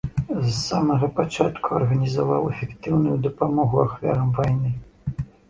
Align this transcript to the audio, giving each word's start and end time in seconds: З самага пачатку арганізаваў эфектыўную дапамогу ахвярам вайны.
З 0.35 0.51
самага 0.59 1.09
пачатку 1.19 1.69
арганізаваў 1.79 2.49
эфектыўную 2.53 3.15
дапамогу 3.27 3.75
ахвярам 3.85 4.35
вайны. 4.41 4.69